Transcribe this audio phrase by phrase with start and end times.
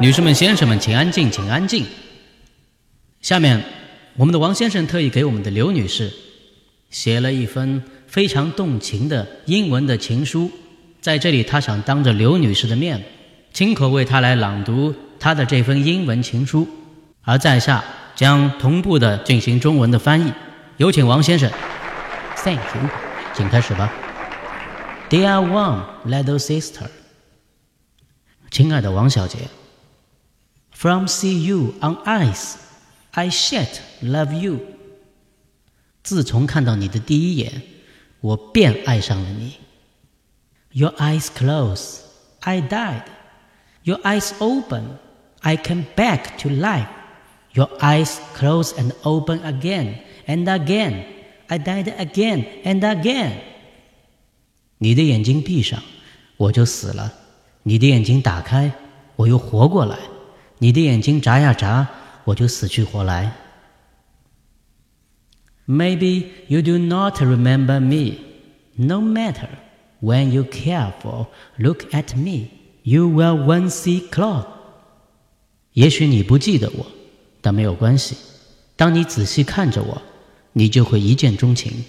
[0.00, 1.86] 女士们、先生们，请安静，请安静。
[3.20, 3.62] 下面，
[4.16, 6.12] 我们的王先生特意给我们的刘女士
[6.90, 10.50] 写了一封非常动情的英文的情书，
[11.00, 13.02] 在这里，他想当着刘女士的面，
[13.52, 16.68] 亲口为她来朗读她的这封英文情书，
[17.22, 17.82] 而在下
[18.14, 20.32] 将同步的进行中文的翻译。
[20.76, 21.50] 有请王先生。
[22.36, 22.90] Thank you，
[23.34, 23.92] 请开始吧。
[25.08, 26.88] Dear Wang, little sister，
[28.50, 29.38] 亲爱的王小姐。
[30.83, 32.55] From see you on ice,
[33.11, 33.67] I shed
[34.01, 34.59] love you。
[36.03, 37.61] 自从看到你的第一眼，
[38.21, 39.57] 我便爱上了你。
[40.71, 41.99] Your eyes close,
[42.41, 43.03] I died.
[43.83, 44.97] Your eyes open,
[45.41, 46.87] I came back to life.
[47.53, 49.95] Your eyes close and open again
[50.27, 51.05] and again,
[51.47, 53.33] I died again and again.
[54.77, 55.81] 你的眼睛闭上，
[56.37, 57.11] 我就死了；
[57.63, 58.71] 你的眼睛打开，
[59.15, 59.97] 我又活过来；
[60.58, 61.86] 你的眼睛眨呀眨，
[62.24, 63.32] 我就死去活来。
[65.66, 68.18] Maybe you do not remember me.
[68.76, 69.48] No matter
[70.00, 72.48] when you careful look at me,
[72.82, 74.46] you will once see clock
[75.72, 76.86] 也许你不记得我，
[77.40, 78.16] 但没有关系。
[78.76, 80.02] 当你仔细看着我，
[80.52, 81.84] 你就会一见钟情。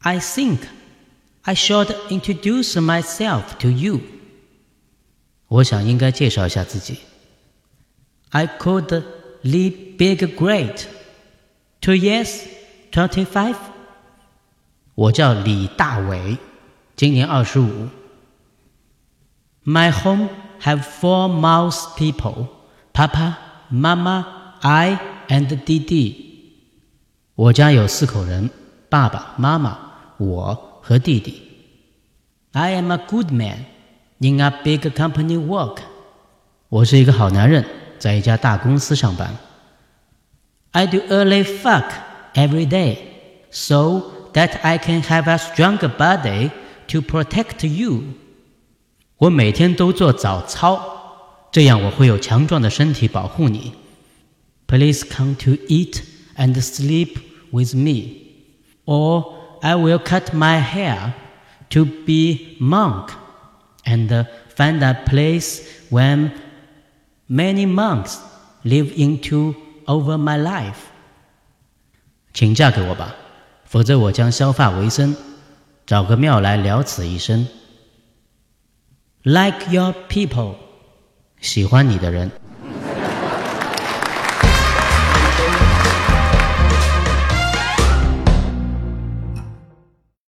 [0.00, 0.58] I think
[1.42, 4.00] I should introduce myself to you.
[5.48, 6.96] 我想应该介绍一下自己。
[8.31, 9.03] I could
[9.43, 10.85] live big great.
[11.81, 12.41] Two years,
[12.91, 13.55] twenty-five.
[14.95, 16.37] 我叫李大伟，
[16.95, 17.89] 今年二十五。
[19.63, 20.29] My home
[20.61, 22.47] have four mouse people:
[22.93, 23.35] Papa,
[23.71, 24.25] Mama,
[24.61, 26.25] I, and 弟弟。
[27.35, 28.49] 我家有四口人：
[28.89, 29.77] 爸爸妈妈、
[30.17, 31.43] 我和弟弟。
[32.53, 33.65] I am a good man
[34.17, 35.77] in a big company work。
[36.69, 37.63] 我是一个好男人，
[38.01, 39.35] 在一家大公司上班。
[40.71, 41.85] I do early fuck
[42.33, 42.97] every day
[43.49, 44.01] so
[44.33, 46.51] that I can have a stronger body
[46.89, 48.03] to protect you。
[49.17, 53.73] 我每天都做早操，这样我会有强壮的身体保护你。
[54.67, 56.01] Please come to eat
[56.35, 57.17] and sleep
[57.51, 58.03] with me,
[58.85, 61.13] or I will cut my hair
[61.69, 63.09] to be monk
[63.85, 66.31] and find a place when
[67.28, 68.16] many monks
[68.62, 69.54] live into
[69.86, 70.90] over my life.
[72.34, 73.14] 请嫁给我吧，
[73.64, 75.14] 否则我将削发为僧，
[75.86, 77.46] 找个庙来了此一生。
[79.22, 80.54] Like your people，
[81.40, 82.30] 喜欢你的人。